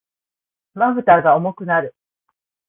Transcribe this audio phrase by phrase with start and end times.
[0.73, 1.93] 瞼が重くなる。